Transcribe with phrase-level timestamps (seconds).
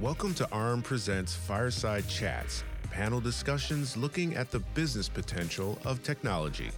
[0.00, 2.62] Welcome to ARM Presents Fireside Chats,
[2.92, 6.70] panel discussions looking at the business potential of technology.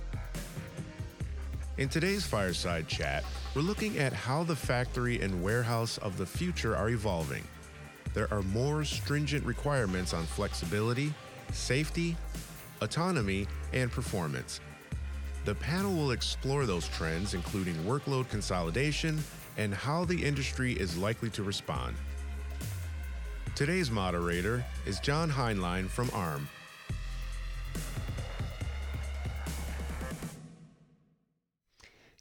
[1.76, 6.74] In today's Fireside Chat, we're looking at how the factory and warehouse of the future
[6.74, 7.44] are evolving.
[8.14, 11.12] There are more stringent requirements on flexibility,
[11.52, 12.16] safety,
[12.80, 14.60] autonomy, and performance.
[15.44, 19.22] The panel will explore those trends, including workload consolidation
[19.58, 21.96] and how the industry is likely to respond.
[23.60, 26.48] Today's moderator is John Heinlein from ARM.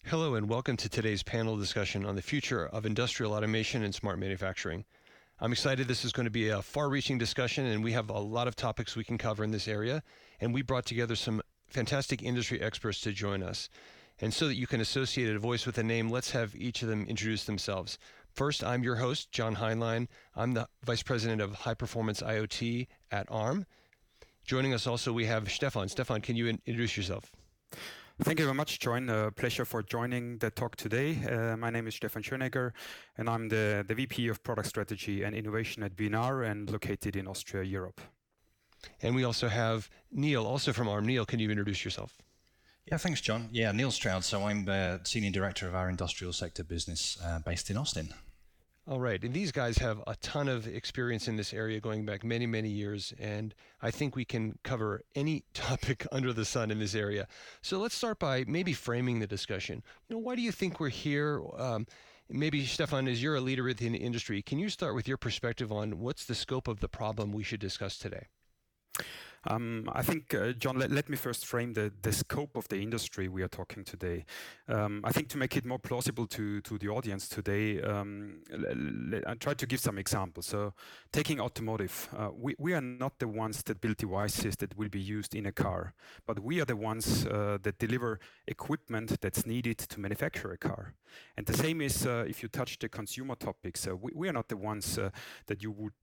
[0.03, 4.20] Hello, and welcome to today's panel discussion on the future of industrial automation and smart
[4.20, 4.84] manufacturing.
[5.39, 8.20] I'm excited this is going to be a far reaching discussion, and we have a
[8.20, 10.03] lot of topics we can cover in this area.
[10.41, 13.70] And we brought together some fantastic industry experts to join us.
[14.20, 16.90] And so that you can associate a voice with a name, let's have each of
[16.90, 17.98] them introduce themselves.
[18.39, 20.07] First, I'm your host, John Heinlein.
[20.34, 23.65] I'm the Vice President of High Performance IoT at ARM.
[24.45, 25.90] Joining us also, we have Stefan.
[25.90, 27.34] Stefan, can you introduce yourself?
[28.21, 29.10] Thank you very much, John.
[29.10, 31.20] A pleasure for joining the talk today.
[31.29, 32.71] Uh, my name is Stefan Schönegger,
[33.17, 37.27] and I'm the, the VP of Product Strategy and Innovation at B&R and located in
[37.27, 37.99] Austria, Europe.
[39.01, 41.05] And we also have Neil, also from ARM.
[41.05, 42.17] Neil, can you introduce yourself?
[42.90, 43.49] Yeah, thanks, John.
[43.51, 44.23] Yeah, Neil Stroud.
[44.23, 48.13] So I'm the Senior Director of our Industrial Sector Business uh, based in Austin.
[48.90, 49.23] All right.
[49.23, 52.70] And these guys have a ton of experience in this area going back many, many
[52.70, 53.13] years.
[53.20, 57.27] And I think we can cover any topic under the sun in this area.
[57.62, 59.84] So let's start by maybe framing the discussion.
[60.07, 61.40] You know, why do you think we're here?
[61.55, 61.85] Um,
[62.32, 65.72] maybe, Stefan, as you're a leader within the industry, can you start with your perspective
[65.72, 68.25] on what's the scope of the problem we should discuss today?
[69.47, 72.78] Um, I think, uh, John, let, let, me first frame the, the scope of the
[72.78, 74.25] industry we are talking today.
[74.68, 78.41] Um, I think to make it more plausible to, to the audience today, um,
[79.25, 80.47] I try to give some examples.
[80.47, 80.73] So,
[81.12, 85.00] taking automotive, uh, we, we are not the ones that build devices that will be
[85.00, 85.94] used in a car,
[86.25, 90.95] but we are the ones uh, that deliver equipment that's needed to manufacture a car.
[91.38, 93.88] And the same is uh, if you touch the consumer topics.
[93.88, 95.09] Uh, we, we, are not the ones uh,
[95.47, 95.94] that you would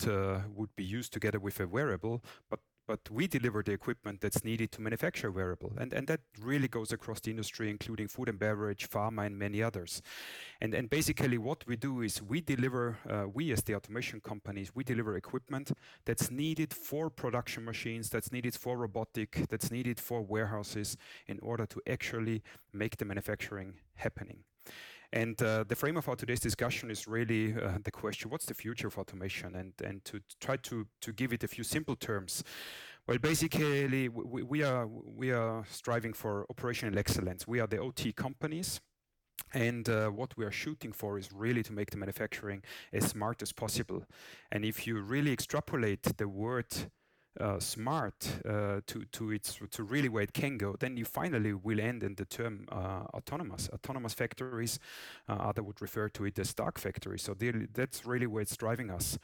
[0.54, 4.70] would be used together with a wearable, but but we deliver the equipment that's needed
[4.72, 5.72] to manufacture wearable.
[5.78, 9.62] And, and that really goes across the industry, including food and beverage, pharma, and many
[9.62, 10.02] others.
[10.60, 14.70] And, and basically, what we do is we deliver, uh, we as the automation companies,
[14.74, 15.72] we deliver equipment
[16.04, 21.66] that's needed for production machines, that's needed for robotic, that's needed for warehouses in order
[21.66, 22.42] to actually
[22.72, 24.44] make the manufacturing happening.
[25.12, 28.54] And uh, the frame of our today's discussion is really uh, the question: What's the
[28.54, 29.54] future of automation?
[29.54, 32.44] And and to try to to give it a few simple terms.
[33.06, 37.46] Well, basically, we, we are we are striving for operational excellence.
[37.46, 38.80] We are the OT companies.
[39.54, 42.62] And uh, what we are shooting for is really to make the manufacturing
[42.92, 44.04] as smart as possible.
[44.50, 46.66] And if you really extrapolate the word
[47.40, 51.52] uh, smart uh, to to its to really where it can go, then you finally
[51.52, 53.68] will end in the term uh, autonomous.
[53.72, 54.78] Autonomous factories,
[55.28, 57.22] uh, other would refer to it as dark factories.
[57.22, 57.34] So
[57.74, 59.18] that's really where it's driving us.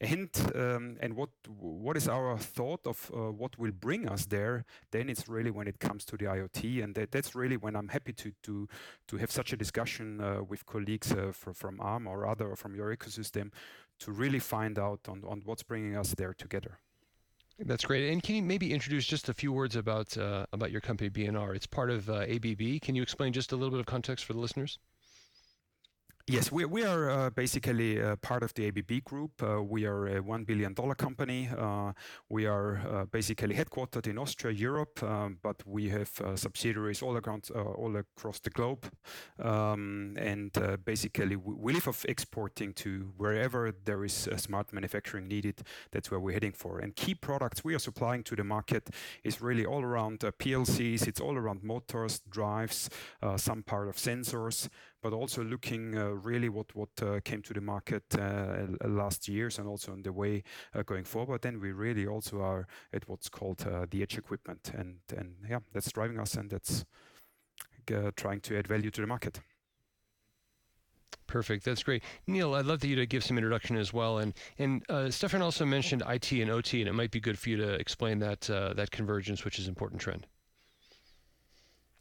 [0.00, 4.64] And um, and what what is our thought of uh, what will bring us there?
[4.90, 7.88] Then it's really when it comes to the IoT, and that, that's really when I'm
[7.88, 8.68] happy to to
[9.08, 12.96] to have such a discussion uh, with colleagues for, from ARM or other from your
[12.96, 13.50] ecosystem
[13.98, 16.78] to really find out on, on what's bringing us there together.
[17.58, 18.10] That's great.
[18.10, 21.54] And can you maybe introduce just a few words about uh, about your company B&R?
[21.54, 22.80] It's part of uh, ABB.
[22.82, 24.78] Can you explain just a little bit of context for the listeners?
[26.28, 29.42] Yes, we, we are uh, basically uh, part of the ABB group.
[29.42, 31.48] Uh, we are a $1 billion company.
[31.58, 31.92] Uh,
[32.28, 37.16] we are uh, basically headquartered in Austria, Europe, um, but we have uh, subsidiaries all,
[37.16, 38.88] around, all across the globe.
[39.42, 40.52] Um, and
[40.84, 45.62] basically, we live of exporting to wherever there is smart manufacturing needed.
[45.90, 46.78] That's where we're heading for.
[46.78, 48.90] And key products we are supplying to the market
[49.24, 52.88] is really all around PLCs, it's all around motors, drives,
[53.36, 54.68] some part of sensors,
[55.02, 55.92] but also looking
[56.22, 60.12] really what what uh, came to the market uh, last years and also on the
[60.12, 60.42] way
[60.74, 61.42] uh, going forward.
[61.42, 64.96] Then we really also are at what's called the edge equipment, and
[65.48, 66.84] yeah, that's driving us, and that's
[68.16, 69.40] trying to add value to the market.
[71.26, 71.64] Perfect.
[71.64, 72.54] That's great, Neil.
[72.54, 74.18] I'd love for you to give some introduction as well.
[74.18, 77.48] And and uh, Stefan also mentioned IT and OT, and it might be good for
[77.48, 80.26] you to explain that uh, that convergence, which is an important trend.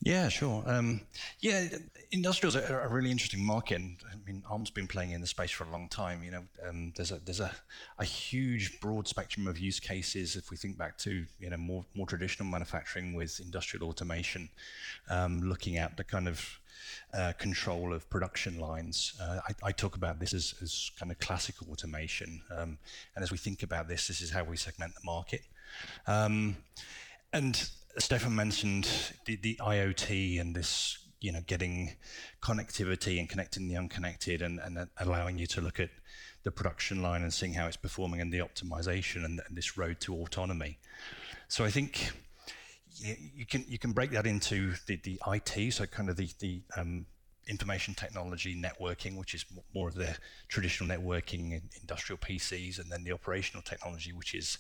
[0.04, 0.64] Yeah, sure.
[0.66, 1.02] Um,
[1.42, 1.68] yeah,
[2.12, 3.76] industrials are a really interesting market.
[3.76, 6.24] And, I mean, Arm's been playing in the space for a long time.
[6.24, 7.52] You know, um, there's a there's a,
[8.00, 10.36] a huge broad spectrum of use cases.
[10.36, 14.50] If we think back to you know more more traditional manufacturing with industrial automation,
[15.10, 16.60] um, looking at the kind of
[17.14, 19.14] uh, control of production lines.
[19.22, 22.42] Uh, I, I, talk about this as, as kind of classical automation.
[22.56, 22.78] Um,
[23.16, 25.42] and as we think about this, this is how we segment the market.
[26.08, 26.58] Um,
[27.34, 28.88] and Stefan mentioned
[29.26, 31.96] the, the IoT and this, you know, getting
[32.42, 35.90] connectivity and connecting the unconnected and, and allowing you to look at
[36.44, 40.00] the production line and seeing how it's performing and the optimization and, and this road
[40.00, 40.80] to autonomy.
[41.48, 42.12] So I think
[42.96, 46.30] you, you, can you can break that into the, the IT, so kind of the
[46.40, 47.06] the um,
[47.48, 50.16] information technology networking, which is more of the
[50.48, 54.58] traditional networking in industrial PCs, and then the operational technology, which is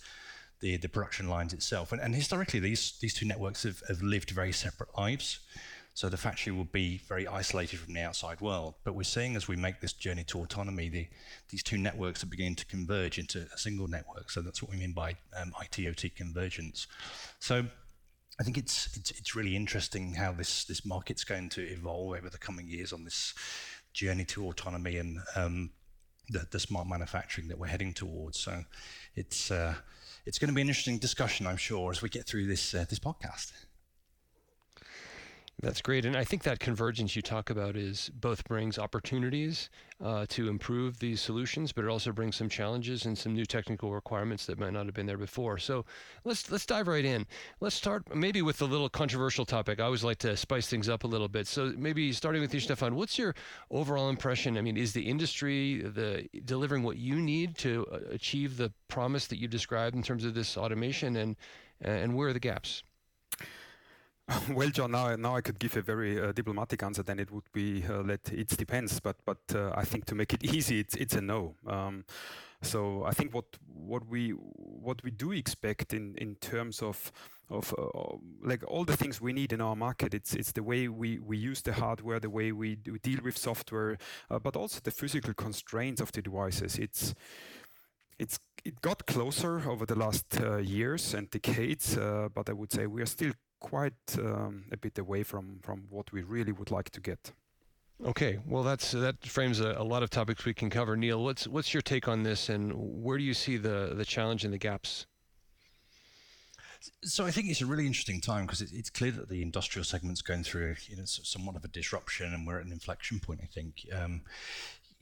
[0.61, 1.91] the, the production lines itself.
[1.91, 5.39] And, and historically, these, these two networks have, have lived very separate lives.
[5.93, 8.75] So the factory will be very isolated from the outside world.
[8.83, 11.07] But we're seeing as we make this journey to autonomy, the,
[11.49, 14.29] these two networks are beginning to converge into a single network.
[14.31, 16.87] So that's what we mean by um, IT-OT convergence.
[17.39, 17.65] So
[18.39, 22.29] I think it's, it's, it's really interesting how this this market's going to evolve over
[22.29, 23.33] the coming years on this
[23.93, 25.69] journey to autonomy and um,
[26.31, 28.39] the, the smart manufacturing that we're heading towards.
[28.39, 28.63] So
[29.15, 29.75] it's uh,
[30.25, 32.85] it's going to be an interesting discussion, I'm sure, as we get through this uh,
[32.89, 33.51] this podcast.
[35.61, 36.05] That's great.
[36.05, 39.69] And I think that convergence you talk about is both brings opportunities
[40.03, 43.93] uh, to improve these solutions, but it also brings some challenges and some new technical
[43.93, 45.59] requirements that might not have been there before.
[45.59, 45.85] So
[46.23, 47.27] let's let's dive right in.
[47.59, 49.79] Let's start maybe with a little controversial topic.
[49.79, 51.45] I always like to spice things up a little bit.
[51.45, 53.35] So maybe starting with you, Stefan, what's your
[53.69, 54.57] overall impression?
[54.57, 59.27] I mean, is the industry the delivering what you need to uh, achieve the promise
[59.27, 61.35] that you described in terms of this automation, and
[61.81, 62.81] and where are the gaps?
[64.49, 67.03] Well, John, now, now I could give a very uh, diplomatic answer.
[67.03, 68.99] Then it would be uh, let it depends.
[68.99, 71.55] But but uh, I think to make it easy, it's it's a no.
[71.67, 72.05] Um,
[72.61, 77.11] so I think what what we what we do expect in in terms of
[77.49, 80.13] of uh, like all the things we need in our market.
[80.13, 83.37] It's it's the way we we use the hardware, the way we, do deal with
[83.37, 83.97] software,
[84.29, 86.77] uh, but also the physical constraints of the devices.
[86.77, 87.13] It's
[88.19, 92.85] it's it got closer over the last uh, years and decades, but I would say
[92.85, 96.89] we are still quite um, a bit away from from what we really would like
[96.89, 97.31] to get.
[98.03, 100.97] Okay, well that's that frames a, a, lot of topics we can cover.
[100.97, 104.43] Neil, what's what's your take on this, and where do you see the the challenge
[104.43, 105.05] and the gaps?
[107.03, 110.23] So I think it's a really interesting time because it's clear that the industrial segment's
[110.23, 113.39] going through you know somewhat of a disruption, and we're at an inflection point.
[113.43, 113.85] I think.
[113.93, 114.21] Um,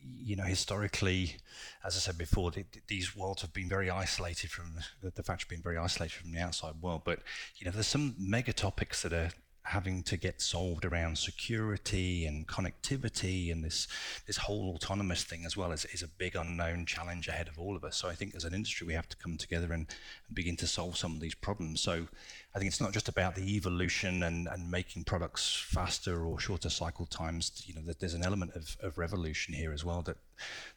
[0.01, 1.38] you know, historically,
[1.84, 2.51] as I said before,
[2.88, 6.31] these worlds have been very isolated from the, the fact of being very isolated from
[6.31, 7.01] the outside world.
[7.06, 7.19] But
[7.57, 9.30] you know, there's some mega topics that are
[9.69, 13.88] having to get solved around security and connectivity and this
[14.25, 17.75] this whole autonomous thing as well is, is a big unknown challenge ahead of all
[17.75, 17.95] of us.
[17.95, 19.86] So I think as an industry we have to come together and,
[20.27, 21.81] and begin to solve some of these problems.
[21.81, 22.07] So
[22.56, 26.72] I think it's not just about the evolution and, and making products faster or shorter
[26.72, 27.63] cycle times.
[27.68, 30.18] You know, that there's an element of, of revolution here as well that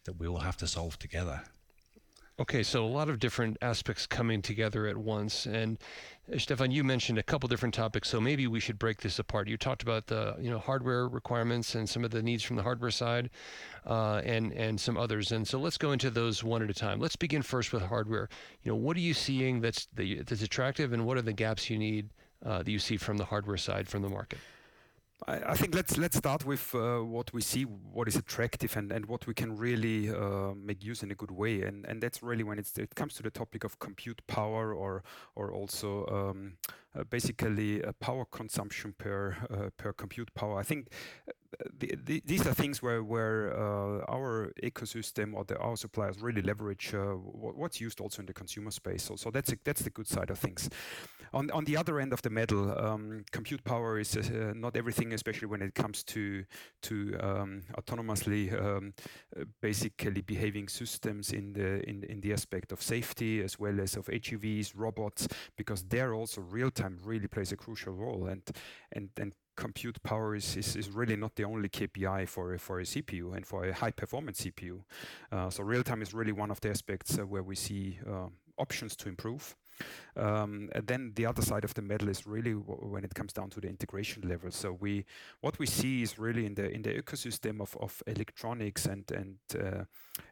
[0.04, 1.42] that we all have to solve together.
[2.40, 5.44] Okay, so a lot of different aspects coming together at once.
[5.44, 5.78] And
[6.32, 9.48] uh, Stefan, you mentioned a couple different topics, so maybe we should break this apart.
[9.48, 12.62] You talked about the you know hardware requirements and some of the needs from the
[12.62, 13.28] hardware side,
[13.86, 15.30] uh, and and some others.
[15.30, 17.00] And so let's go into those one at a time.
[17.00, 18.30] Let's begin first with hardware.
[18.62, 21.78] You know, what are you seeing that's that's attractive, and what are the gaps you
[21.78, 22.08] need
[22.46, 24.38] uh, that you see from the hardware side from the market?
[25.28, 29.06] I, think let's let's start with uh, what we see, what is attractive, and, and
[29.06, 32.44] what we can really uh, make use in a good way, and and that's really
[32.44, 35.02] when it comes to the topic of compute power or
[35.34, 36.54] or also um,
[36.98, 40.58] uh, basically power consumption per uh, per compute power.
[40.58, 40.88] I think
[41.78, 46.42] the, the, these are things where where uh, our ecosystem or the, our suppliers really
[46.42, 49.04] leverage uh, what's used also in the consumer space.
[49.04, 50.68] So, so that's a, that's the good side of things.
[51.32, 55.11] On on the other end of the medal, um, compute power is uh, not everything,
[55.14, 56.44] especially when it comes to
[56.82, 58.94] to um, autonomously um,
[59.60, 64.06] basically behaving systems in the in in the aspect of safety as well as of
[64.06, 68.42] HUVs, robots, because there also real time really plays a crucial role and
[68.92, 72.84] and and compute power is, is, is, really not the only KPI for, for a
[72.84, 74.82] CPU and for a high performance CPU.
[75.30, 78.28] Uh, so real time is really one of the aspects uh, where we see uh,
[78.58, 79.56] options to improve.
[80.14, 83.50] Um, and then the other side of the medal is really when it comes down
[83.50, 84.50] to the integration level.
[84.50, 85.06] So we,
[85.40, 89.38] what we see is really in the in the ecosystem of, of electronics and and
[89.58, 89.84] uh,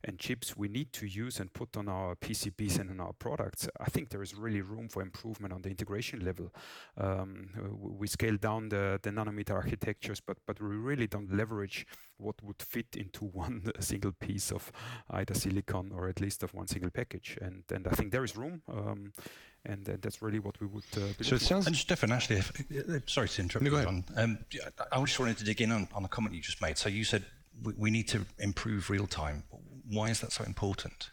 [0.05, 3.69] and chips we need to use and put on our PCBs and on our products.
[3.81, 6.53] I think there is really room for improvement on the integration level.
[6.99, 7.49] Um,
[7.81, 11.87] we scale down the, the nanometer architectures, but but we really don't leverage
[12.19, 14.71] what would fit into one single piece of
[15.09, 17.39] either silicon or at least of one single package.
[17.41, 18.63] And and I think there is room.
[18.69, 19.13] Um,
[19.65, 20.85] and uh, that's really what we would.
[20.97, 21.67] Uh, so it sounds.
[21.67, 22.53] And Stefan, actually, if,
[22.89, 24.05] uh, sorry to interrupt no, you, John.
[24.17, 24.39] Um,
[24.93, 26.79] I just wanted to dig in on, on a comment you just made.
[26.79, 27.25] So you said
[27.63, 29.45] we, we need to improve real time.
[29.89, 31.11] Why is that so important?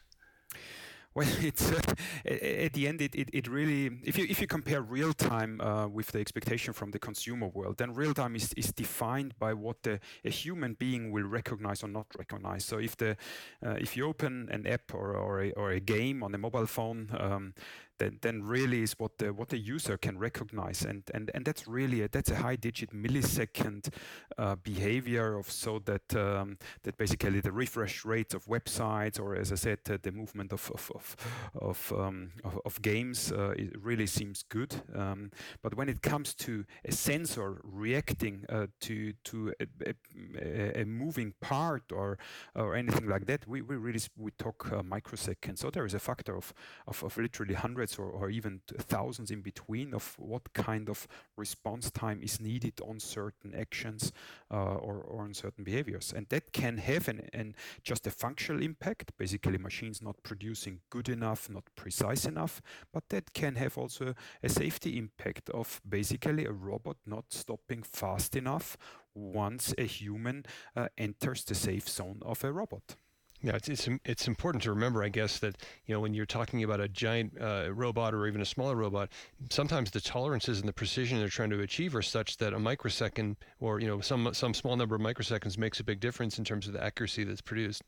[1.17, 1.81] Well, it's uh,
[2.25, 5.87] at the end, it, it, it, really, if you if you compare real time uh,
[5.87, 9.81] with the expectation from the consumer world, then real time is, is defined by what
[9.81, 12.65] the, a human being will recognize or not recognize.
[12.65, 13.17] So if the
[13.65, 16.67] uh, if you open an app or or a, or a game on a mobile
[16.67, 17.55] phone, um,
[17.99, 20.83] then, then really is what the what the user can recognize.
[20.83, 23.89] And and, and that's really a, that's a high digit millisecond
[24.37, 29.51] uh, behavior of so that um, that basically the refresh rates of websites or as
[29.51, 31.15] I said uh, the movement of of of,
[31.55, 34.75] of, um, of, of, games uh, it really seems good.
[34.95, 40.85] Um, but when it comes to a sensor reacting uh, to to a, a, a,
[40.85, 42.17] moving part or
[42.55, 45.59] or anything like that we, we really we talk uh, microseconds.
[45.59, 46.53] So there is a factor of,
[46.87, 51.07] of, of literally hundreds hundreds or, or even thousands in between of what kind of
[51.37, 54.11] response time is needed on certain actions
[54.51, 56.13] uh, or, or on certain behaviors.
[56.15, 61.09] And that can have an, an just a functional impact, basically machines not producing good
[61.09, 62.61] enough, not precise enough,
[62.93, 64.13] but that can have also
[64.43, 68.77] a safety impact of basically a robot not stopping fast enough
[69.15, 72.95] once a human uh, enters the safe zone of a robot.
[73.43, 76.63] Yeah, it's, it's it's important to remember, I guess, that you know when you're talking
[76.63, 79.09] about a giant uh, robot or even a smaller robot,
[79.51, 83.35] sometimes the tolerances and the precision they're trying to achieve are such that a microsecond
[83.59, 86.65] or you know some some small number of microseconds makes a big difference in terms
[86.65, 87.83] of the accuracy that's produced.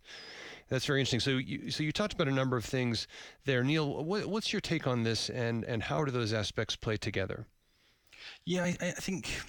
[0.68, 1.20] That's very interesting.
[1.20, 3.08] So you so you talked about a number of things
[3.46, 4.04] there, Neil.
[4.04, 7.48] What, what's your take on this, and and how do those aspects play together?
[8.46, 9.42] Yeah, I, I think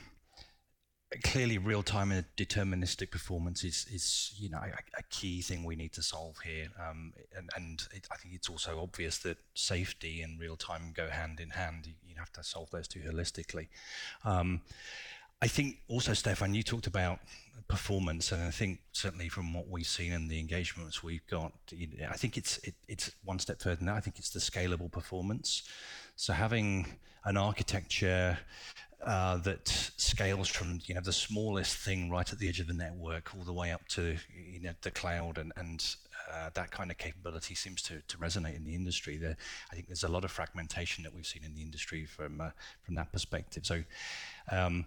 [1.24, 5.92] clearly real-time and deterministic performance is, is you know a, a, key thing we need
[5.92, 6.68] to solve here.
[6.78, 11.40] Um, and, and it, I think it's also obvious that safety and real-time go hand
[11.40, 11.86] in hand.
[11.86, 13.68] You, you have to solve those two holistically.
[14.24, 14.60] Um,
[15.42, 17.18] I think also Stefan you talked about
[17.66, 21.88] performance and I think certainly from what we've seen in the engagements we've got you
[21.98, 24.90] know, I think it's it, it's one step further now I think it's the scalable
[24.90, 25.62] performance.
[26.16, 26.86] So having
[27.24, 28.38] an architecture
[29.04, 32.74] uh, that scales from you know the smallest thing right at the edge of the
[32.74, 35.96] network all the way up to you know the cloud and and
[36.32, 39.16] uh, that kind of capability seems to, to resonate in the industry.
[39.16, 39.36] There,
[39.70, 42.50] I think there's a lot of fragmentation that we've seen in the industry from uh,
[42.82, 43.66] from that perspective.
[43.66, 43.82] So
[44.50, 44.86] um,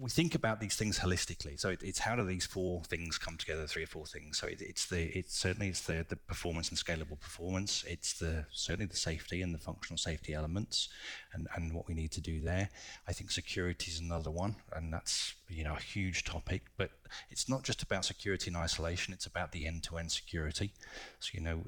[0.00, 1.58] we think about these things holistically.
[1.58, 3.66] So it, it's how do these four things come together?
[3.66, 4.38] Three or four things.
[4.38, 7.84] So it, it's the it's certainly it's the the performance and scalable performance.
[7.86, 10.88] It's the certainly the safety and the functional safety elements,
[11.32, 12.70] and and what we need to do there.
[13.06, 16.62] I think security is another one, and that's you know a huge topic.
[16.76, 16.90] But
[17.30, 19.14] it's not just about security and isolation.
[19.14, 20.72] It's about the end-to-end security.
[21.20, 21.64] So you know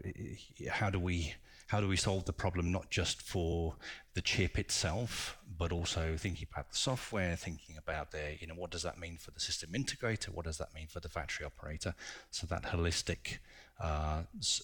[0.70, 1.34] how do we
[1.66, 3.74] how do we solve the problem not just for
[4.14, 8.70] the chip itself, but also thinking about the software, thinking about the, you know, what
[8.70, 10.28] does that mean for the system integrator?
[10.28, 11.94] What does that mean for the factory operator?
[12.30, 13.38] So that holistic
[13.80, 14.22] uh,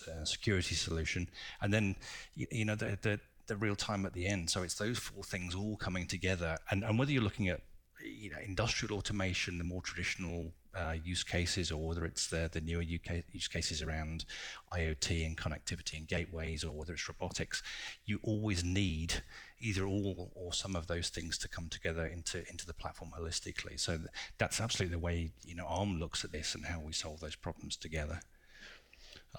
[0.09, 1.29] uh, security solution.
[1.61, 1.97] And then,
[2.37, 4.49] you, you know, the, the, the real time at the end.
[4.49, 6.57] So it's those four things all coming together.
[6.71, 7.61] And, and whether you're looking at
[8.05, 12.61] you know, industrial automation, the more traditional uh, use cases, or whether it's the, the
[12.61, 14.25] newer UK use cases around
[14.73, 17.63] IoT and connectivity and gateways, or whether it's robotics,
[18.05, 19.23] you always need
[19.61, 23.79] either all or some of those things to come together into into the platform holistically.
[23.79, 23.99] So
[24.39, 27.37] that's absolutely the way you know ARM looks at this and how we solve those
[27.37, 28.21] problems together.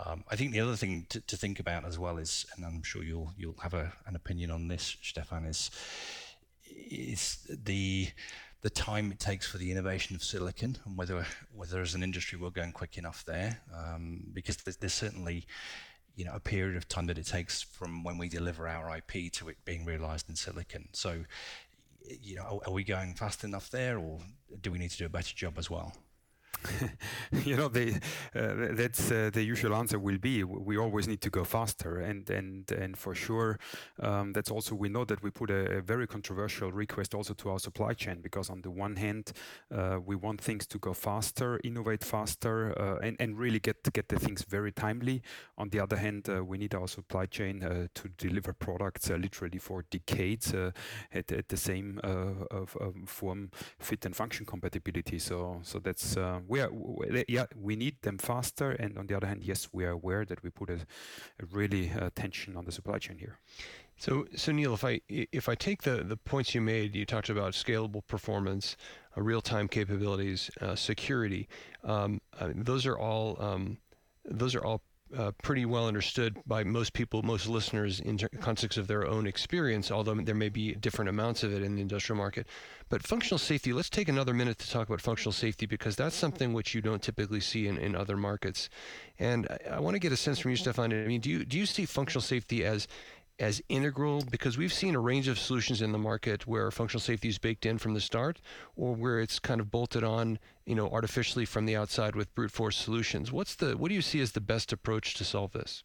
[0.06, 2.82] Um, I think the other thing to, to, think about as well is, and I'm
[2.82, 5.70] sure you'll you'll have a, an opinion on this, Stefan, is
[6.90, 8.08] is the
[8.64, 12.40] the time it takes for the innovation of silicon and whether whether as an industry
[12.40, 15.46] we're going quick enough there um, because there's, there's, certainly
[16.16, 19.32] you know a period of time that it takes from when we deliver our IP
[19.34, 20.88] to it being realized in silicon.
[20.94, 21.26] So
[22.22, 24.20] you know are, are we going fast enough there or
[24.62, 25.94] do we need to do a better job as well
[27.46, 27.94] you know, they,
[28.36, 32.30] uh, that's uh, the usual answer will be we always need to go faster, and
[32.30, 33.60] and and for sure,
[34.00, 37.50] um, that's also we know that we put a, a, very controversial request also to
[37.50, 39.32] our supply chain because on the one hand,
[39.74, 44.10] uh, we want things to go faster, innovate faster, uh, and and really get get
[44.10, 45.22] the things very timely.
[45.58, 49.60] On the other hand, uh, we need our supply chain uh, to deliver products literally
[49.60, 55.20] for decades at, at the same of, um, form, fit, and function compatibility.
[55.20, 56.18] So so that's
[56.54, 56.72] we are
[57.38, 58.70] yeah we need them faster.
[58.82, 60.80] And on the other hand yes we are aware that we put a,
[61.44, 63.38] a really uh, tension on the supply chain here.
[63.98, 65.02] So so neil if i
[65.42, 68.66] if i take the the points you made you talked about scalable performance
[69.16, 71.48] uh, real-time capabilities uh, security
[71.84, 72.12] um,
[72.70, 73.78] those are all um,
[74.42, 74.82] those are all
[75.18, 79.92] uh, pretty well understood by most people, most listeners in context of their own experience,
[79.92, 82.48] although there may be different amounts of it in the industrial market.
[82.90, 86.54] But functional safety, let's take another minute to talk about functional safety because that's something
[86.54, 88.70] which you don't typically see in, in other markets.
[89.20, 90.92] And I, I want to get a sense from you, Stefan.
[90.94, 92.88] I mean, do you, do you see functional safety as
[93.40, 97.30] as integral because we've seen a range of solutions in the market where functional safety
[97.30, 98.40] is baked in from the start
[98.76, 102.52] or where it's kind of bolted on you know artificially from the outside with brute
[102.52, 103.32] force solutions.
[103.32, 105.84] What's the what do you see as the best approach to solve this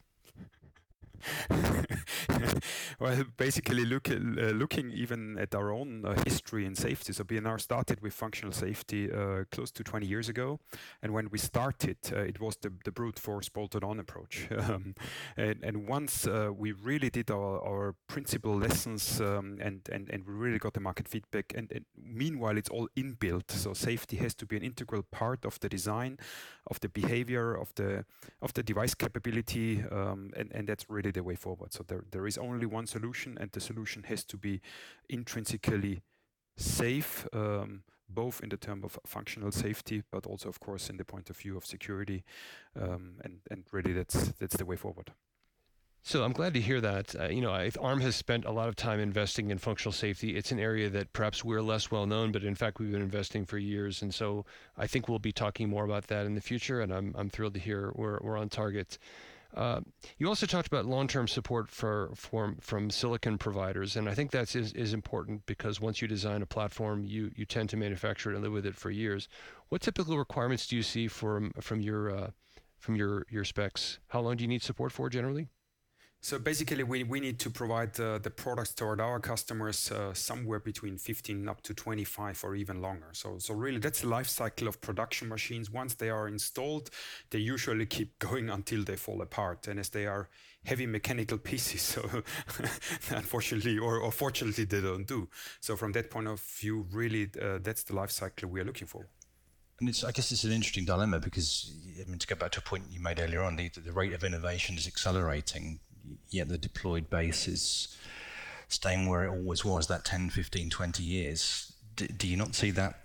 [3.01, 7.13] well, basically, look, uh, looking even at our own uh, history in safety.
[7.13, 10.61] So B&R started with functional safety uh, close to 20 years ago,
[11.03, 14.49] and when we started, uh, it was the, the brute force bolted-on approach.
[14.69, 14.97] Um,
[15.37, 20.27] and, and, once uh, we really did our, our principal lessons um, and, and and
[20.27, 23.51] we really got the market feedback, and, and meanwhile it's all inbuilt.
[23.51, 26.19] So safety has to be an integral part of the design,
[26.67, 28.05] of the behavior, of the
[28.43, 31.73] of the device capability, um, and and that's really the way forward.
[31.73, 34.61] So there, there is only one solution, and the solution has to be
[35.09, 36.03] intrinsically
[36.57, 41.05] safe, um, both in the term of functional safety, but also, of course, in the
[41.05, 42.25] point of view of security.
[42.81, 45.13] Um, and and really, that's that's the way forward.
[46.03, 47.15] So I'm glad to hear that.
[47.21, 50.37] Uh, you know, I, ARM has spent a lot of time investing in functional safety.
[50.37, 53.45] It's an area that perhaps we're less well known, but in fact we've been investing
[53.45, 54.01] for years.
[54.01, 54.47] And so
[54.77, 56.81] I think we'll be talking more about that in the future.
[56.81, 58.99] And I'm I'm thrilled to hear we're we're on target.
[59.55, 59.81] Uh,
[60.19, 64.55] you also talked about long-term support for, for from silicon providers, and I think that
[64.55, 68.35] is, is important because once you design a platform, you you tend to manufacture it
[68.35, 69.29] and live with it for years.
[69.71, 72.31] What typical requirements do you see from from your uh,
[72.79, 73.99] from your your specs?
[74.09, 75.49] How long do you need support for generally?
[76.21, 80.59] So basically, we, we need to provide uh, the products toward our customers uh, somewhere
[80.59, 83.11] between 15 up to 25 or even longer.
[83.13, 85.71] So, so really, that's the life cycle of production machines.
[85.71, 86.91] Once they are installed,
[87.31, 89.69] they usually keep going until they fall apart.
[89.69, 90.29] And as they are
[90.65, 92.03] heavy mechanical pieces, so
[93.11, 95.29] unfortunately or, or fortunately, they don't do.
[95.61, 98.89] So from that point of view, really, uh, that's the life cycle we are looking
[98.89, 99.09] for.
[99.79, 102.59] And it's, I guess it's an interesting dilemma because, I mean, to go back to
[102.59, 105.79] a point you made earlier on, the, the rate of innovation is accelerating
[106.31, 107.97] yet the deployed base is
[108.69, 111.73] staying where it always was, that 10, 15, 20 years.
[111.97, 113.01] D- do you not see that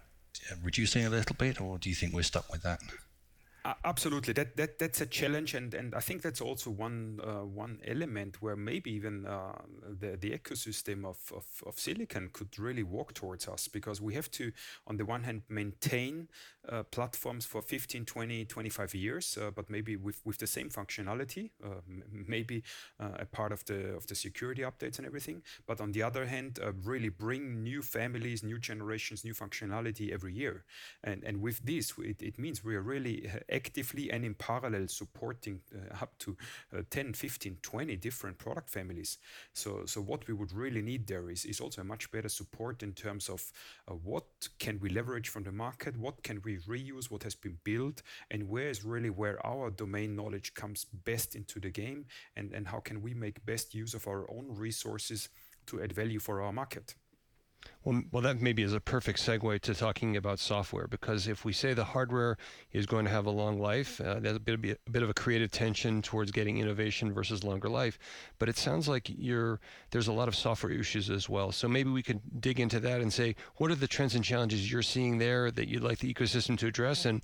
[0.61, 2.79] reducing a little bit, or do you think we're stuck with that?
[3.85, 7.79] Absolutely, that, that that's a challenge, and, and I think that's also one uh, one
[7.85, 9.53] element where maybe even uh,
[9.99, 14.29] the the ecosystem of, of, of silicon could really walk towards us because we have
[14.31, 14.51] to,
[14.85, 16.27] on the one hand, maintain
[16.67, 21.51] uh, platforms for 15, 20, 25 years, uh, but maybe with, with the same functionality,
[21.63, 22.63] uh, maybe
[22.99, 25.41] uh, a part of the of the security updates and everything.
[25.65, 30.65] But on the other hand, really bring new families, new generations, new functionality every year,
[31.01, 35.61] and and with this, it, it means we are really actively and in parallel supporting
[35.75, 36.35] uh, up to
[36.75, 39.17] uh, 10, 15, 20 different product families.
[39.53, 42.83] So, so what we would really need there is, is also a much better support
[42.83, 43.51] in terms of
[43.87, 44.25] uh, what
[44.59, 48.49] can we leverage from the market, what can we reuse, what has been built, and
[48.49, 52.79] where is really where our domain knowledge comes best into the game, and, and how
[52.79, 55.29] can we make best use of our own resources
[55.67, 56.95] to add value for our market.
[57.85, 61.51] Well, well, that maybe is a perfect segue to talking about software because if we
[61.51, 62.37] say the hardware
[62.71, 65.09] is going to have a long life, uh, there's a bit, of, a bit of
[65.09, 67.99] a creative tension towards getting innovation versus longer life.
[68.39, 69.59] But it sounds like you're,
[69.91, 71.51] there's a lot of software issues as well.
[71.51, 74.71] So maybe we could dig into that and say, what are the trends and challenges
[74.71, 77.21] you're seeing there that you'd like the ecosystem to address, and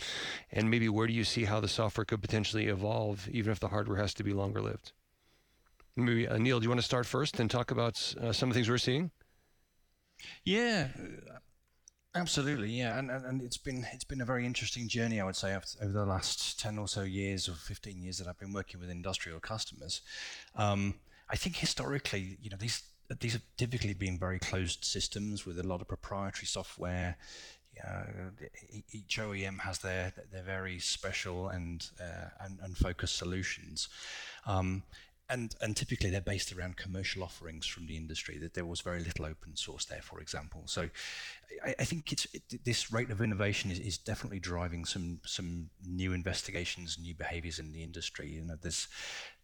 [0.52, 3.70] and maybe where do you see how the software could potentially evolve, even if the
[3.70, 4.92] hardware has to be longer lived?
[5.96, 8.54] Maybe uh, Neil, do you want to start first and talk about uh, some of
[8.54, 9.12] the things we're seeing?
[10.44, 10.90] Yeah,
[12.16, 12.70] absolutely.
[12.72, 15.54] Yeah, and, and, and it's been it's been a very interesting journey, I would say,
[15.56, 18.90] over the last ten or so years or fifteen years that I've been working with
[18.90, 20.02] industrial customers.
[20.56, 20.96] Um,
[21.30, 22.84] I think historically, you know, these
[23.20, 27.18] these have typically been very closed systems with a lot of proprietary software.
[27.88, 28.04] Uh,
[28.92, 33.88] each OEM has their their very special and uh, and, and focused solutions.
[34.46, 34.84] Um,
[35.30, 38.38] and and typically they're based around commercial offerings from the industry.
[38.38, 40.64] That there was very little open source there, for example.
[40.66, 40.90] So,
[41.66, 45.70] I, I think it's it, this rate of innovation is, is definitely driving some some
[45.86, 48.30] new investigations, new behaviours in the industry.
[48.30, 48.88] You know, there's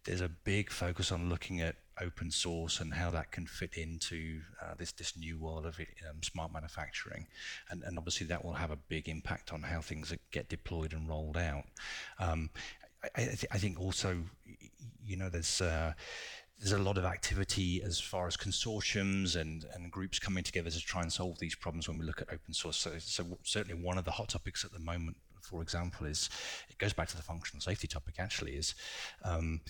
[0.04, 4.40] there's a big focus on looking at open source and how that can fit into
[4.62, 7.26] uh, this this new world of um, smart manufacturing,
[7.70, 11.08] and, and obviously that will have a big impact on how things get deployed and
[11.08, 11.64] rolled out.
[12.18, 12.50] Um,
[13.14, 14.22] I, th- I, think also,
[15.04, 15.92] you know, there's uh,
[16.58, 20.80] there's a lot of activity as far as consortiums and, and groups coming together to
[20.80, 22.76] try and solve these problems when we look at open source.
[22.78, 26.28] So, so certainly one of the hot topics at the moment for example, is
[26.68, 28.16] it goes back to the functional safety topic.
[28.18, 28.74] Actually, is
[29.24, 29.60] um,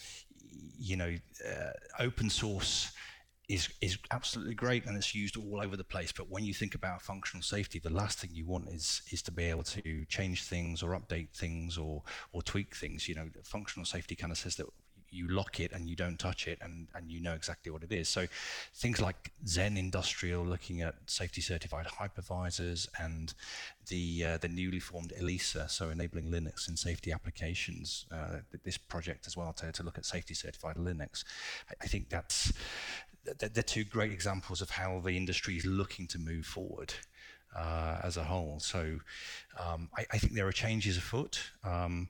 [0.78, 1.14] you know,
[1.46, 1.70] uh,
[2.02, 2.92] open source
[3.48, 6.12] is is absolutely great and it's used all over the place.
[6.12, 9.32] But when you think about functional safety, the last thing you want is is to
[9.32, 13.08] be able to change things or update things or or tweak things.
[13.08, 14.66] You know, functional safety kind of says that
[15.10, 17.92] you lock it and you don't touch it and, and you know exactly what it
[17.92, 18.08] is.
[18.08, 18.26] So
[18.74, 23.34] things like Xen Industrial looking at safety certified hypervisors and
[23.88, 29.26] the uh, the newly formed ELISA, so enabling Linux in safety applications, uh, this project
[29.26, 31.24] as well to, to look at safety certified Linux.
[31.70, 32.52] I, I think that's
[33.38, 36.94] they're two great examples of how the industry is looking to move forward
[37.54, 38.58] uh, as a whole.
[38.60, 38.98] So
[39.58, 42.08] um, I, I, think there are changes afoot, um,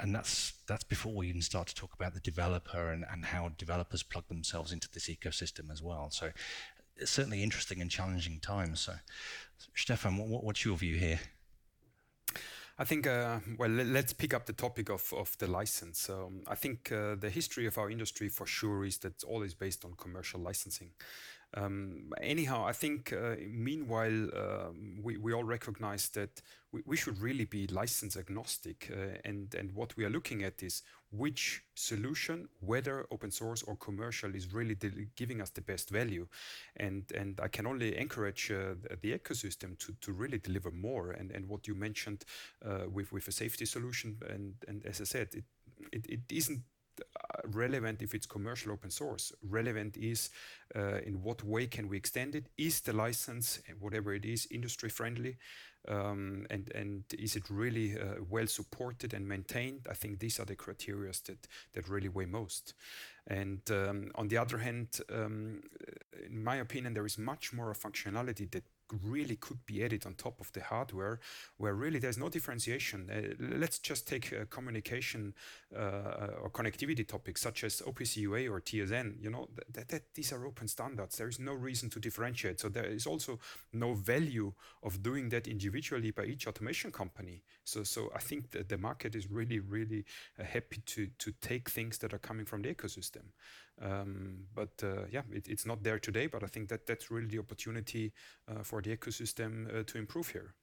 [0.00, 3.50] and that's that's before we even start to talk about the developer and, and how
[3.58, 6.10] developers plug themselves into this ecosystem as well.
[6.10, 6.30] So
[6.96, 8.80] it's certainly interesting and challenging times.
[8.80, 8.94] So,
[9.74, 11.20] Stefan, what, what's your view here?
[12.80, 16.08] I think, uh, well, let's pick up the topic of, of the license.
[16.08, 19.52] Um, I think uh, the history of our industry for sure is that it's always
[19.52, 20.90] based on commercial licensing.
[21.54, 27.18] Um, anyhow, I think uh, meanwhile um, we, we all recognize that we, we should
[27.18, 32.48] really be license agnostic, uh, and and what we are looking at is which solution,
[32.60, 34.76] whether open source or commercial, is really
[35.16, 36.26] giving us the best value,
[36.76, 41.12] and and I can only encourage uh, the, ecosystem to, to really deliver more.
[41.12, 42.26] And and what you mentioned
[42.62, 45.44] uh, with with a safety solution, and and as I said, it
[45.92, 46.60] it, it isn't
[47.44, 49.32] relevant if it's commercial open source.
[49.42, 50.30] Relevant is
[50.76, 52.46] uh, in what way can we extend it?
[52.56, 55.36] Is the license, whatever it is, industry friendly?
[55.86, 59.86] Um, and, and is it really uh, well supported and maintained?
[59.88, 62.74] I think these are the criteria that, that really weigh most.
[63.26, 65.62] And um, on the other hand, um,
[66.26, 68.64] in my opinion, there is much more functionality that
[69.04, 71.20] really could be added on top of the hardware
[71.56, 73.10] where really there's no differentiation.
[73.10, 75.34] Uh, let's just take uh, communication
[75.76, 79.22] uh, or connectivity topics such as OPC UA or TSN.
[79.22, 81.16] You know, that, that these are open standards.
[81.16, 82.60] There is no reason to differentiate.
[82.60, 83.38] So there is also
[83.72, 87.42] no value of doing that individually by each automation company.
[87.64, 90.04] So, so I think that the market is really, really
[90.38, 93.32] uh, happy to, to take things that are coming from the ecosystem.
[93.80, 97.28] Um, but uh, yeah, it, it's not there today, but I think that that's really
[97.28, 98.12] the opportunity
[98.48, 100.54] uh, for the ecosystem uh, to improve here.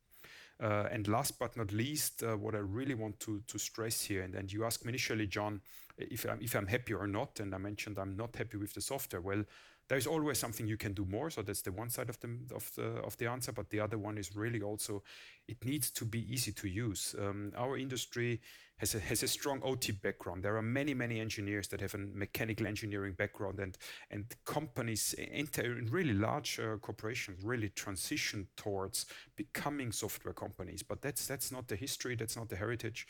[0.62, 4.24] Uh, and last but not least, uh, what I really want to, to stress here,
[4.24, 5.62] and, and you asked me initially, John,
[5.98, 8.82] if I'm, if I'm happy or not, and I mentioned I'm not happy with the
[8.82, 9.22] software.
[9.22, 9.44] Well,
[9.88, 11.30] there's always something you can do more.
[11.30, 13.52] So that's the one side of the of the of the answer.
[13.52, 15.04] But the other one is really also
[15.48, 17.16] it needs to be easy to use.
[17.20, 18.42] Um, our industry
[18.78, 20.44] has a, has a strong OT background.
[20.44, 23.78] There are many many engineers that have a mechanical engineering background, and
[24.12, 30.84] and companies enter in really large uh, corporations really transition towards becoming software companies.
[30.84, 32.16] But that's that's not the history.
[32.16, 33.08] That's not the heritage.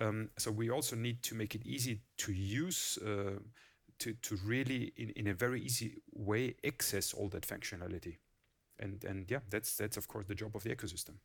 [0.00, 2.98] Um, so we also need to make it easy to use.
[2.98, 3.38] Uh,
[3.98, 8.18] to, to really in, in a very easy way access all that functionality
[8.78, 11.16] and and yeah that's that's of course the job of the ecosystem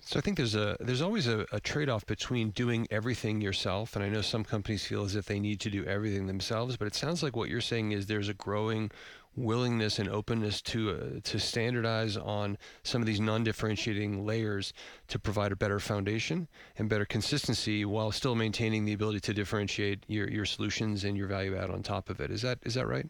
[0.00, 4.04] so I think there's a there's always a, a trade-off between doing everything yourself, and
[4.04, 6.76] I know some companies feel as if they need to do everything themselves.
[6.76, 8.90] But it sounds like what you're saying is there's a growing
[9.36, 14.72] willingness and openness to uh, to standardize on some of these non-differentiating layers
[15.08, 20.04] to provide a better foundation and better consistency while still maintaining the ability to differentiate
[20.08, 22.30] your, your solutions and your value add on top of it.
[22.30, 23.08] Is that is that right?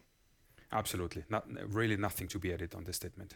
[0.71, 1.23] Absolutely.
[1.29, 3.33] Not really nothing to be added on this statement.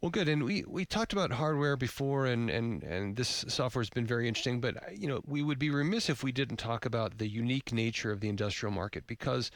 [0.00, 0.30] Well, good.
[0.30, 4.28] And we, we talked about hardware before, and, and, and this software has been very
[4.28, 4.58] interesting.
[4.58, 8.10] But you know, we would be remiss if we didn't talk about the unique nature
[8.10, 9.50] of the industrial market because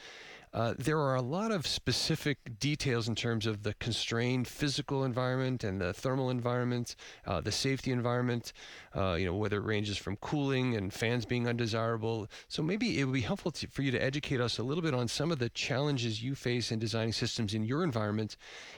[0.55, 5.65] uh, there are a lot of specific details in terms of the constrained physical environment
[5.65, 6.95] and the thermal environment,
[7.27, 8.53] uh, the safety environment,
[8.97, 12.29] uh, you know, whether it ranges from cooling and fans being undesirable.
[12.47, 14.95] So maybe it would be helpful to, for you to educate us a little bit
[14.95, 18.37] on some of the challenges you face in designing systems in your environment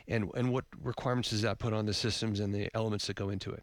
[0.09, 3.29] and, and what requirements does that put on the systems and the elements that go
[3.29, 3.63] into it.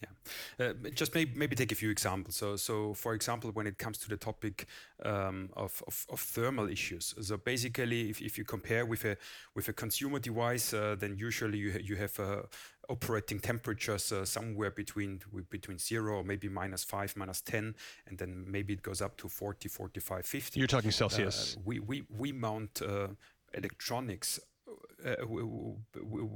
[0.00, 2.36] Yeah, uh, just maybe, maybe take a few examples.
[2.36, 4.66] So, so for example, when it comes to the topic
[5.04, 9.16] um, of, of, of, thermal issues, so basically, if, if you compare with a
[9.54, 12.42] with a consumer device, uh, then usually you you have uh,
[12.88, 17.74] operating temperatures uh, somewhere between between zero or maybe minus five, minus ten,
[18.06, 20.60] and then maybe it goes up to 40, 45, 50.
[20.60, 21.56] You're talking Celsius.
[21.56, 23.08] Uh, we we we mount uh,
[23.54, 24.40] electronics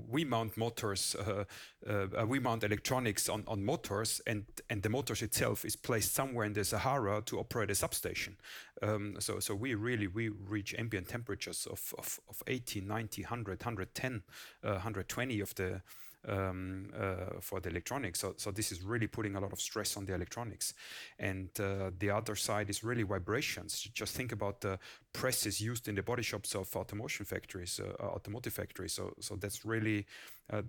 [0.08, 1.44] we mount motors, uh,
[1.88, 6.46] uh, we mount electronics on, on motors, and, and the motors itself is placed somewhere
[6.46, 8.36] in the Sahara to operate a substation.
[8.82, 13.60] Um, so, so we really we reach ambient temperatures of, of, of 80, 90, 100,
[13.60, 14.22] 110,
[14.62, 15.82] 120 of the
[16.28, 18.20] um, uh, for the electronics.
[18.20, 20.74] So, so this is really putting a lot of stress on the electronics.
[21.18, 23.88] And uh, the other side is really vibrations.
[23.94, 24.78] Just think about the
[25.12, 28.92] presses used in the body shops of automotive factories, uh, automotive factories.
[28.92, 30.06] So, so that's really
[30.50, 30.64] th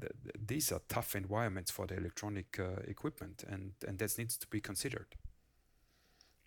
[0.47, 5.15] these are tough environments for the electronic equipment, and and that needs to be considered.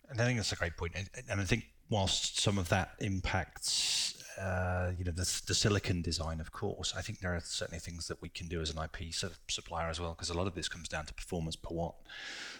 [0.09, 0.93] And I think that's a great point.
[1.29, 4.06] And I think whilst some of that impacts
[4.39, 6.93] uh, you know the, the silicon design of course.
[6.95, 9.13] I think there are certainly things that we can do as an ip
[9.47, 11.95] supplier as well because a lot of this comes down to performance per watt.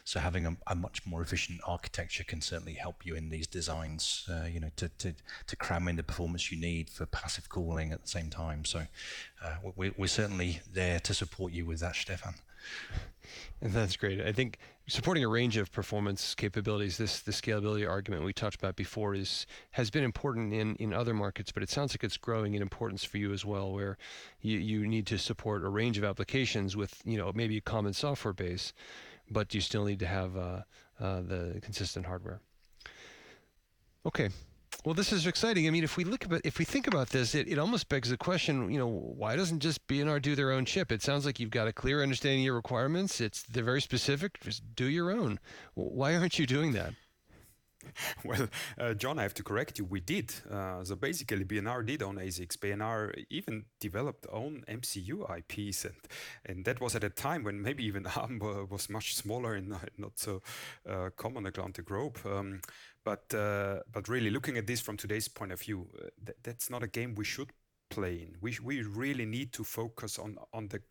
[0.03, 4.27] So having a, a much more efficient architecture can certainly help you in these designs
[4.29, 5.13] uh, you know to, to,
[5.47, 8.65] to cram in the performance you need for passive cooling at the same time.
[8.65, 8.83] So
[9.43, 12.35] uh, we, we're certainly there to support you with that stefan
[13.61, 14.21] and that's great.
[14.21, 18.75] I think supporting a range of performance capabilities, this the scalability argument we talked about
[18.75, 22.53] before is has been important in, in other markets, but it sounds like it's growing
[22.53, 23.97] in importance for you as well, where
[24.41, 27.93] you, you need to support a range of applications with you know maybe a common
[27.93, 28.73] software base,
[29.29, 30.61] but you still need to have uh,
[30.99, 32.39] uh, the consistent hardware.
[34.05, 34.29] Okay,
[34.85, 35.67] well, this is exciting.
[35.67, 38.09] I mean, if we look about, if we think about this, it, it almost begs
[38.09, 40.91] the question, you know, why doesn't just B&R do their own chip?
[40.91, 43.19] It sounds like you've got a clear understanding of your requirements.
[43.19, 44.39] It's they're very specific.
[44.41, 45.39] Just do your own.
[45.73, 46.93] Why aren't you doing that?
[48.23, 49.85] Well, uh, John, I have to correct you.
[49.85, 50.33] We did.
[50.49, 52.59] Uh, so basically, B&R did own ASICs.
[52.59, 55.95] B&R even developed own MCU IPs, and
[56.45, 60.19] and that was at a time when maybe even ARM was much smaller and not
[60.19, 60.41] so
[60.89, 62.17] uh, common around the globe.
[62.25, 62.61] Um,
[63.07, 66.69] but uh, but really, looking at this from today's point of view, uh, th- that's
[66.69, 67.51] not a game we should
[67.89, 68.35] play in.
[68.41, 70.81] We we really need to focus on on the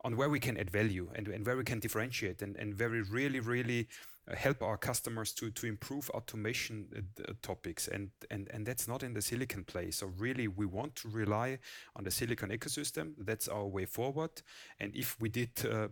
[0.00, 2.90] on where we can add value and, and where we can differentiate and, and where
[2.90, 3.86] we really really
[4.28, 7.88] uh, help our customers to to improve automation uh, topics.
[7.88, 9.92] And and and that's not in the silicon play.
[9.92, 11.58] So really we want to rely
[11.94, 13.14] on the silicon ecosystem.
[13.16, 14.42] That's our way forward.
[14.80, 15.88] And if we did uh,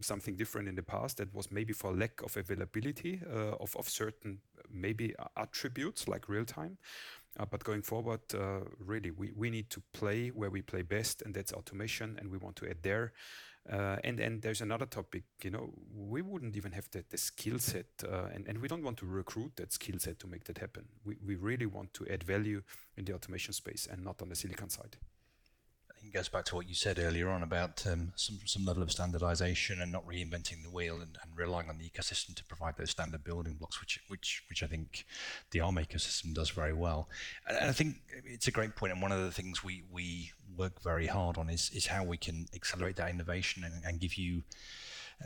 [0.00, 3.88] something different in the past that was maybe for lack of availability uh, of, of
[3.88, 4.38] certain
[4.70, 6.78] maybe attributes like real time.
[7.38, 11.22] Uh, but going forward uh, really we, we need to play where we play best
[11.22, 13.12] and that's automation and we want to add there.
[13.70, 17.58] Uh, and then there's another topic you know we wouldn't even have the, the skill
[17.58, 20.58] set uh, and, and we don't want to recruit that skill set to make that
[20.58, 20.84] happen.
[21.04, 22.62] We, we really want to add value
[22.96, 24.96] in the automation space and not on the silicon side
[26.12, 28.92] it goes back to what you said earlier on about um, some some level of
[28.92, 32.90] standardization and not reinventing the wheel and, and, relying on the ecosystem to provide those
[32.90, 35.06] standard building blocks, which which which I think
[35.52, 37.08] the ARM ecosystem does very well.
[37.48, 40.82] And I think it's a great point, and one of the things we we work
[40.82, 44.42] very hard on is is how we can accelerate that innovation and, and give you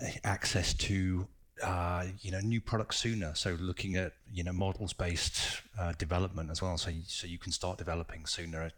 [0.01, 1.27] uh, access to
[1.65, 3.35] uh, you know new products sooner.
[3.35, 7.39] So looking at you know models based uh, development as well, so you, so you
[7.39, 8.71] can start developing sooner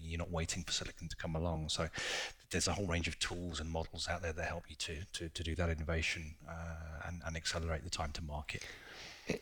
[0.00, 1.68] you're not waiting for silicon to come along.
[1.68, 1.88] So
[2.50, 5.28] there's a whole range of tools and models out there that help you to to,
[5.28, 8.64] to do that innovation uh, and, and accelerate the time to market.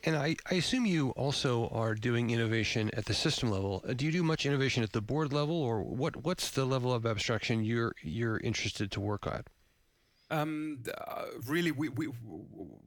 [0.03, 3.83] And I, I assume you also are doing innovation at the system level.
[3.87, 6.23] Uh, do you do much innovation at the board level, or what?
[6.23, 9.45] What's the level of abstraction you're you're interested to work at?
[10.31, 12.05] Um, uh, really, we, we,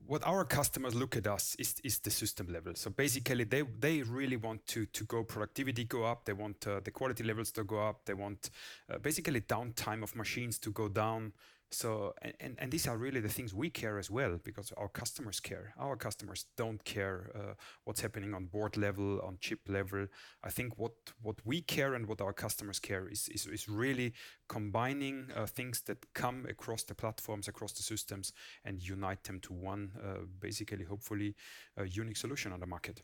[0.07, 2.75] what our customers look at us is, is the system level.
[2.75, 6.25] So basically, they, they really want to, to go productivity go up.
[6.25, 8.05] They want uh, the quality levels to go up.
[8.07, 8.51] They want
[8.93, 11.33] uh, basically downtime of machines to go down.
[11.71, 15.39] So, and, and these are really the things we care as well because our customers
[15.39, 15.75] care.
[15.79, 17.55] Our customers don't care uh,
[17.85, 20.07] what's happening on board level, on chip level.
[20.43, 24.15] I think what, what we care and what our customers care is, is, is really
[24.49, 28.33] combining uh, things that come across the platforms, across the systems,
[28.65, 31.35] and unite them to one, uh, basically, hopefully,
[31.77, 33.03] a unique solution on the market.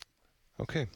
[0.58, 0.88] Okay,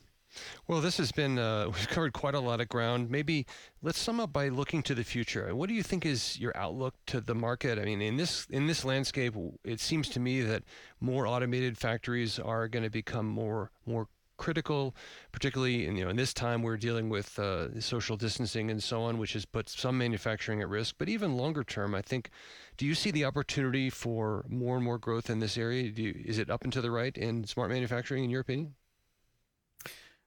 [0.66, 3.10] well, this has been, uh, we've covered quite a lot of ground.
[3.10, 3.46] Maybe
[3.82, 5.54] let's sum up by looking to the future.
[5.54, 7.78] What do you think is your outlook to the market?
[7.78, 10.64] I mean, in this, in this landscape, it seems to me that
[11.00, 14.94] more automated factories are going to become more, more critical,
[15.32, 19.02] particularly in, you know, in this time we're dealing with uh, social distancing and so
[19.02, 20.94] on, which has put some manufacturing at risk.
[20.96, 22.30] But even longer term, I think,
[22.76, 25.82] do you see the opportunity for more and more growth in this area?
[25.82, 28.74] You, is it up and to the right in smart manufacturing, in your opinion?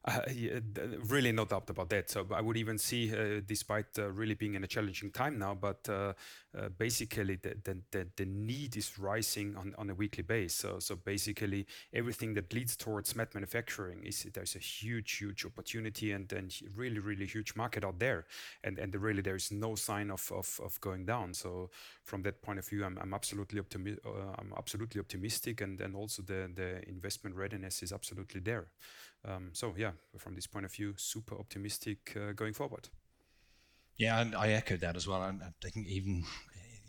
[0.04, 0.60] Uh, yeah,
[1.10, 2.10] really no doubt about that.
[2.10, 5.54] So I would even see, uh, despite uh, really being in a challenging time now,
[5.54, 5.88] but
[6.58, 7.56] uh, basically the,
[7.92, 10.54] the, the, need is rising on, on a weekly basis.
[10.54, 16.12] So, so basically everything that leads towards smart manufacturing is there's a huge, huge opportunity
[16.12, 18.26] and, and really, really huge market out there.
[18.64, 21.34] And, and really there is no sign of, of, of going down.
[21.34, 21.70] So
[22.04, 25.96] from that point of view, I'm, I'm absolutely optimi- uh, I'm absolutely optimistic and, and
[25.96, 28.68] also the, the investment readiness is absolutely there.
[29.24, 32.90] Um, so yeah, from this point of view, super optimistic uh, going forward.
[33.98, 35.22] Yeah, and I echo that as well.
[35.22, 36.24] I think even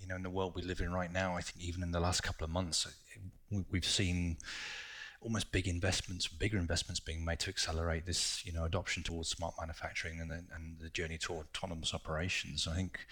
[0.01, 2.01] you know, in the world we live in right now, I think even in the
[2.01, 4.39] last couple of months, uh, we've seen
[5.21, 9.55] almost big investments, bigger investments being made to accelerate this, you know, adoption towards smart
[9.61, 12.67] manufacturing and the, and the journey toward autonomous operations.
[12.67, 13.07] I think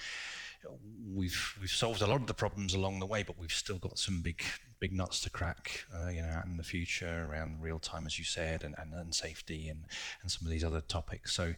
[1.15, 3.99] we've we've solved a lot of the problems along the way, but we've still got
[3.99, 4.43] some big
[4.79, 8.25] big nuts to crack, uh, you know, in the future around real time, as you
[8.25, 9.85] said, and, and, and safety and,
[10.23, 11.35] and some of these other topics.
[11.35, 11.53] So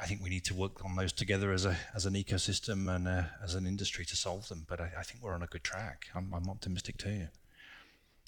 [0.00, 3.06] I think we need to work on those together as a as an ecosystem and
[3.06, 4.64] uh, as an industry to solve them.
[4.68, 6.06] But I, I think we're on a good track.
[6.14, 7.28] I'm, I'm optimistic too.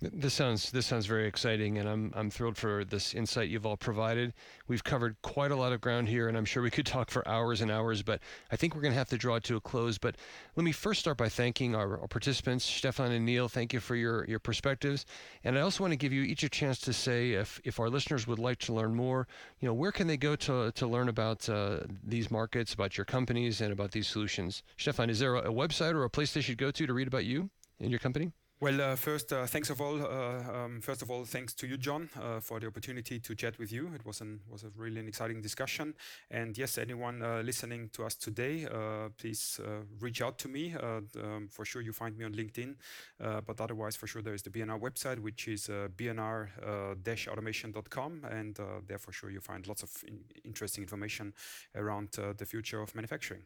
[0.02, 3.76] This sounds this sounds very exciting, and I'm I'm thrilled for this insight you've all
[3.76, 4.34] provided.
[4.66, 7.26] We've covered quite a lot of ground here, and I'm sure we could talk for
[7.28, 8.18] hours and hours, but
[8.50, 9.98] I think we're going to have to draw it to a close.
[9.98, 10.16] But
[10.56, 13.48] let me first start by thanking our, our participants, Stefan and Neil.
[13.48, 15.06] Thank you for your your perspectives,
[15.44, 17.88] and I also want to give you each a chance to say if if our
[17.88, 19.28] listeners would like to learn more,
[19.60, 23.04] you know, where can they go to to learn about uh, these markets, about your
[23.04, 24.64] companies, and about these solutions?
[24.76, 27.06] Stefan, is there a, a website or a place they should go to to read
[27.06, 28.32] about you and your company?
[28.62, 30.00] Well, uh, first, uh, thanks of all.
[30.00, 33.58] Uh, um, first of all, thanks to you, John, uh, for the opportunity to chat
[33.58, 33.90] with you.
[33.92, 35.94] It was an was a really an exciting discussion.
[36.30, 39.58] And yes, anyone uh, listening to us today, uh, please
[39.98, 40.76] reach out to me.
[40.76, 42.76] Um, for sure, you find me on LinkedIn.
[43.18, 49.10] but otherwise, for sure, there is the B&R website, which is bnr-automation.com, and there for
[49.10, 51.34] sure you find lots of in interesting information
[51.74, 53.42] around the future of manufacturing.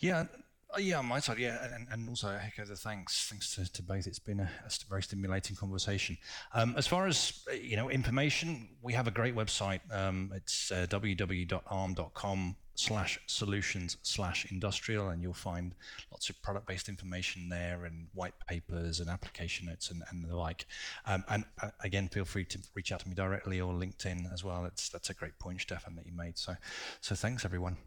[0.00, 0.24] Yeah,
[0.78, 3.28] yeah, on my side, yeah, and, and also echo the thanks.
[3.30, 4.06] Thanks to, to both.
[4.06, 6.18] It's been a, a very stimulating conversation.
[6.52, 9.80] Um, as far as uh, you know, information, we have a great website.
[9.92, 15.74] Um, it's uh, www.arm.com slash solutions slash industrial and you'll find
[16.12, 20.36] lots of product based information there and white papers and application notes and, and the
[20.36, 20.66] like
[21.06, 24.44] um, and uh, again feel free to reach out to me directly or linkedin as
[24.44, 26.54] well it's that's a great point stefan that you made so
[27.00, 27.78] so thanks everyone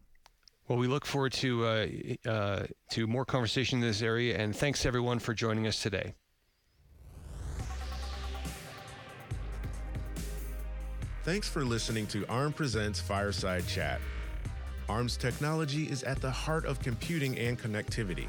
[0.70, 1.88] well, we look forward to uh,
[2.30, 6.14] uh, to more conversation in this area, and thanks everyone for joining us today.
[11.24, 14.00] Thanks for listening to ARM Presents Fireside Chat.
[14.88, 18.28] ARM's technology is at the heart of computing and connectivity.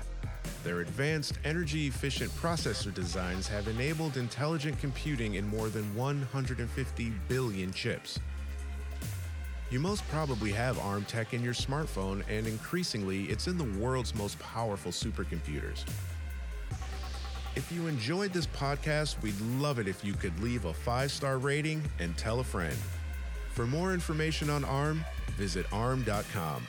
[0.64, 7.72] Their advanced, energy efficient processor designs have enabled intelligent computing in more than 150 billion
[7.72, 8.18] chips.
[9.70, 14.14] You most probably have ARM tech in your smartphone, and increasingly, it's in the world's
[14.16, 15.84] most powerful supercomputers.
[17.54, 21.38] If you enjoyed this podcast, we'd love it if you could leave a five star
[21.38, 22.76] rating and tell a friend.
[23.52, 25.04] For more information on ARM,
[25.36, 26.66] visit arm.com.